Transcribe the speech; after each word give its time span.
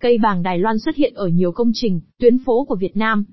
Cây 0.00 0.18
bàng 0.18 0.42
Đài 0.42 0.58
Loan 0.58 0.78
xuất 0.78 0.96
hiện 0.96 1.14
ở 1.14 1.28
nhiều 1.28 1.52
công 1.52 1.70
trình, 1.74 2.00
tuyến 2.18 2.38
phố 2.38 2.64
của 2.64 2.76
Việt 2.76 2.96
Nam. 2.96 3.24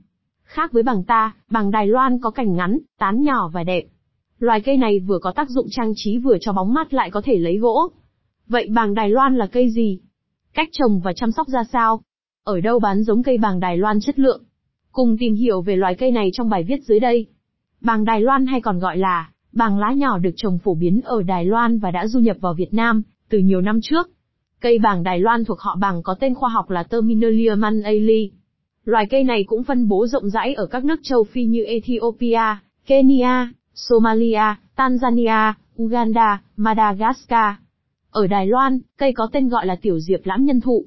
Khác 0.44 0.72
với 0.72 0.84
bàng 0.84 1.04
ta, 1.04 1.36
bàng 1.50 1.72
Đài 1.72 1.88
Loan 1.88 2.20
có 2.22 2.30
cành 2.30 2.56
ngắn, 2.56 2.80
tán 3.00 3.22
nhỏ 3.22 3.50
và 3.54 3.64
đẹp. 3.64 3.84
Loài 4.40 4.62
cây 4.62 4.78
này 4.78 5.00
vừa 5.00 5.20
có 5.20 5.32
tác 5.32 5.50
dụng 5.50 5.68
trang 5.70 5.92
trí 5.96 6.18
vừa 6.18 6.38
cho 6.42 6.54
bóng 6.54 6.74
mát 6.74 6.94
lại 6.94 7.12
có 7.12 7.22
thể 7.22 7.38
lấy 7.38 7.58
gỗ. 7.58 7.92
Vậy 8.48 8.68
bàng 8.76 8.94
Đài 8.94 9.10
Loan 9.10 9.36
là 9.36 9.48
cây 9.48 9.70
gì? 9.70 10.00
Cách 10.54 10.70
trồng 10.72 11.00
và 11.00 11.14
chăm 11.14 11.32
sóc 11.32 11.48
ra 11.48 11.64
sao? 11.74 12.02
Ở 12.44 12.62
đâu 12.62 12.80
bán 12.80 13.04
giống 13.04 13.24
cây 13.24 13.38
bàng 13.38 13.60
Đài 13.60 13.78
Loan 13.78 14.00
chất 14.00 14.20
lượng? 14.20 14.44
Cùng 14.92 15.18
tìm 15.20 15.34
hiểu 15.34 15.62
về 15.62 15.76
loài 15.76 15.96
cây 15.96 16.12
này 16.12 16.30
trong 16.34 16.50
bài 16.50 16.64
viết 16.64 16.84
dưới 16.84 17.00
đây. 17.00 17.26
Bàng 17.82 18.06
Đài 18.06 18.22
Loan 18.22 18.46
hay 18.46 18.62
còn 18.62 18.80
gọi 18.80 18.98
là 18.98 19.32
bàng 19.52 19.80
lá 19.80 19.92
nhỏ 19.92 20.18
được 20.18 20.34
trồng 20.36 20.58
phổ 20.58 20.76
biến 20.76 21.02
ở 21.04 21.24
Đài 21.24 21.46
Loan 21.46 21.80
và 21.80 21.92
đã 21.92 22.08
du 22.08 22.20
nhập 22.20 22.38
vào 22.42 22.54
Việt 22.54 22.74
Nam 22.74 23.04
từ 23.30 23.40
nhiều 23.40 23.62
năm 23.62 23.80
trước. 23.82 24.10
Cây 24.62 24.80
bàng 24.80 25.04
Đài 25.04 25.20
Loan 25.20 25.46
thuộc 25.46 25.60
họ 25.60 25.76
bàng 25.76 26.04
có 26.04 26.16
tên 26.20 26.36
khoa 26.36 26.50
học 26.50 26.70
là 26.70 26.84
Terminalia 26.84 27.56
manali. 27.58 28.32
Loài 28.86 29.06
cây 29.10 29.24
này 29.24 29.44
cũng 29.48 29.64
phân 29.64 29.88
bố 29.88 30.08
rộng 30.08 30.30
rãi 30.30 30.54
ở 30.54 30.66
các 30.66 30.86
nước 30.86 31.00
châu 31.04 31.24
Phi 31.24 31.46
như 31.46 31.64
Ethiopia, 31.64 32.58
Kenya, 32.86 33.52
Somalia, 33.74 34.56
Tanzania, 34.76 35.54
Uganda, 35.82 36.42
Madagascar. 36.56 37.56
Ở 38.12 38.28
Đài 38.28 38.48
Loan, 38.48 38.80
cây 38.98 39.14
có 39.14 39.30
tên 39.32 39.50
gọi 39.50 39.66
là 39.66 39.76
tiểu 39.82 40.00
diệp 40.00 40.20
lãm 40.24 40.46
nhân 40.46 40.62
thụ. 40.62 40.86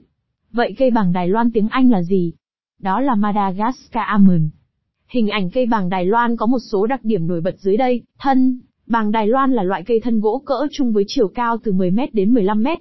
Vậy 0.52 0.74
cây 0.78 0.90
bàng 0.90 1.12
Đài 1.12 1.28
Loan 1.28 1.50
tiếng 1.50 1.68
Anh 1.68 1.90
là 1.90 2.02
gì? 2.02 2.32
Đó 2.78 3.00
là 3.00 3.14
Madagascar 3.14 4.04
almond. 4.06 4.42
Hình 5.08 5.28
ảnh 5.28 5.50
cây 5.50 5.66
bàng 5.66 5.88
Đài 5.88 6.06
Loan 6.06 6.36
có 6.36 6.46
một 6.46 6.58
số 6.70 6.86
đặc 6.86 7.00
điểm 7.04 7.26
nổi 7.26 7.40
bật 7.40 7.58
dưới 7.58 7.76
đây. 7.76 8.02
Thân, 8.18 8.60
bàng 8.86 9.12
Đài 9.12 9.26
Loan 9.26 9.52
là 9.52 9.62
loại 9.62 9.82
cây 9.86 10.00
thân 10.00 10.20
gỗ 10.20 10.42
cỡ 10.46 10.66
chung 10.72 10.92
với 10.92 11.04
chiều 11.06 11.28
cao 11.28 11.56
từ 11.64 11.72
10m 11.72 12.08
đến 12.12 12.34
15m. 12.34 12.76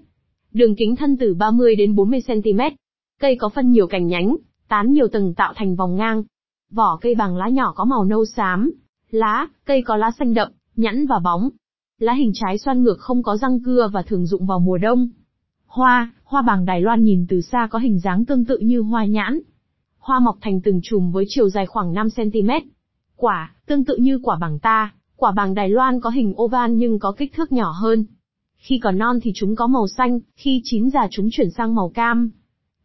Đường 0.54 0.76
kính 0.76 0.96
thân 0.96 1.18
từ 1.18 1.34
30 1.34 1.76
đến 1.76 1.96
40cm. 1.96 2.72
Cây 3.20 3.36
có 3.36 3.50
phân 3.50 3.72
nhiều 3.72 3.88
cành 3.88 4.08
nhánh, 4.08 4.36
tán 4.68 4.92
nhiều 4.92 5.08
tầng 5.08 5.34
tạo 5.34 5.54
thành 5.56 5.76
vòng 5.76 5.96
ngang. 5.96 6.24
Vỏ 6.72 6.98
cây 7.02 7.16
bằng 7.16 7.38
lá 7.38 7.50
nhỏ 7.50 7.74
có 7.76 7.86
màu 7.86 8.06
nâu 8.06 8.26
xám. 8.26 8.72
Lá, 9.12 9.48
cây 9.66 9.82
có 9.82 9.98
lá 9.98 10.12
xanh 10.12 10.34
đậm, 10.34 10.52
nhẵn 10.76 11.08
và 11.08 11.20
bóng. 11.20 11.50
Lá 12.00 12.14
hình 12.14 12.32
trái 12.34 12.58
xoan 12.58 12.84
ngược 12.84 13.00
không 13.00 13.24
có 13.24 13.38
răng 13.38 13.60
cưa 13.64 13.90
và 13.94 14.02
thường 14.02 14.26
dụng 14.26 14.46
vào 14.46 14.60
mùa 14.60 14.78
đông. 14.78 15.10
Hoa, 15.68 16.12
hoa 16.24 16.42
bàng 16.42 16.66
Đài 16.66 16.82
Loan 16.82 17.04
nhìn 17.04 17.26
từ 17.30 17.42
xa 17.42 17.68
có 17.72 17.80
hình 17.80 18.00
dáng 18.00 18.26
tương 18.26 18.46
tự 18.46 18.58
như 18.58 18.82
hoa 18.82 19.06
nhãn. 19.06 19.40
Hoa 20.00 20.20
mọc 20.20 20.38
thành 20.42 20.62
từng 20.62 20.80
chùm 20.84 21.12
với 21.12 21.26
chiều 21.28 21.50
dài 21.50 21.66
khoảng 21.66 21.94
5cm. 21.94 22.62
Quả, 23.16 23.54
tương 23.66 23.86
tự 23.86 23.96
như 23.96 24.20
quả 24.24 24.38
bàng 24.42 24.60
ta, 24.60 24.94
quả 25.16 25.32
bàng 25.32 25.54
Đài 25.54 25.70
Loan 25.70 26.02
có 26.02 26.10
hình 26.10 26.34
oval 26.42 26.72
nhưng 26.72 27.00
có 27.00 27.12
kích 27.12 27.34
thước 27.34 27.52
nhỏ 27.52 27.72
hơn. 27.72 28.06
Khi 28.60 28.80
còn 28.80 28.98
non 28.98 29.20
thì 29.24 29.32
chúng 29.36 29.56
có 29.56 29.68
màu 29.68 29.88
xanh, 29.88 30.20
khi 30.36 30.62
chín 30.64 30.90
già 30.90 31.08
chúng 31.12 31.30
chuyển 31.32 31.52
sang 31.52 31.76
màu 31.76 31.90
cam. 31.90 32.32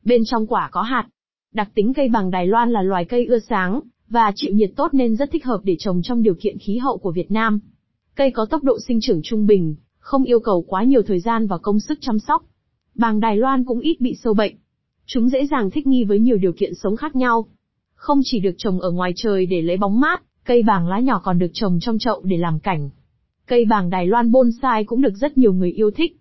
Bên 0.05 0.22
trong 0.25 0.47
quả 0.47 0.69
có 0.72 0.83
hạt. 0.83 1.08
Đặc 1.55 1.70
tính 1.75 1.92
cây 1.94 2.08
bằng 2.08 2.30
Đài 2.30 2.47
Loan 2.47 2.70
là 2.70 2.83
loài 2.83 3.05
cây 3.05 3.27
ưa 3.27 3.39
sáng, 3.39 3.80
và 4.08 4.33
chịu 4.34 4.55
nhiệt 4.55 4.70
tốt 4.77 4.95
nên 4.95 5.17
rất 5.17 5.30
thích 5.30 5.45
hợp 5.45 5.61
để 5.62 5.77
trồng 5.78 6.02
trong 6.02 6.22
điều 6.22 6.34
kiện 6.34 6.58
khí 6.58 6.77
hậu 6.77 6.98
của 6.98 7.12
Việt 7.12 7.30
Nam. 7.30 7.61
Cây 8.14 8.30
có 8.30 8.47
tốc 8.47 8.62
độ 8.62 8.78
sinh 8.86 9.00
trưởng 9.00 9.20
trung 9.22 9.47
bình, 9.47 9.77
không 9.98 10.25
yêu 10.25 10.41
cầu 10.41 10.64
quá 10.69 10.84
nhiều 10.84 11.02
thời 11.02 11.20
gian 11.20 11.47
và 11.47 11.58
công 11.58 11.80
sức 11.80 11.98
chăm 12.00 12.19
sóc. 12.19 12.45
Bàng 12.95 13.20
Đài 13.20 13.36
Loan 13.36 13.64
cũng 13.64 13.80
ít 13.80 14.00
bị 14.00 14.14
sâu 14.22 14.34
bệnh. 14.34 14.55
Chúng 15.06 15.28
dễ 15.28 15.47
dàng 15.47 15.70
thích 15.70 15.86
nghi 15.86 16.05
với 16.05 16.19
nhiều 16.19 16.36
điều 16.36 16.52
kiện 16.52 16.75
sống 16.75 16.97
khác 16.97 17.17
nhau. 17.17 17.47
Không 17.95 18.20
chỉ 18.25 18.41
được 18.41 18.55
trồng 18.58 18.80
ở 18.80 18.91
ngoài 18.91 19.12
trời 19.17 19.47
để 19.47 19.62
lấy 19.62 19.77
bóng 19.77 20.00
mát, 20.00 20.22
cây 20.45 20.62
bàng 20.62 20.89
lá 20.89 20.98
nhỏ 20.98 21.20
còn 21.25 21.39
được 21.39 21.50
trồng 21.52 21.78
trong 21.80 21.98
chậu 21.98 22.22
để 22.25 22.36
làm 22.36 22.61
cảnh. 22.61 22.91
Cây 23.46 23.64
bàng 23.64 23.90
Đài 23.90 24.06
Loan 24.06 24.30
bonsai 24.30 24.84
cũng 24.84 25.02
được 25.02 25.14
rất 25.14 25.38
nhiều 25.38 25.52
người 25.52 25.70
yêu 25.70 25.90
thích. 25.90 26.12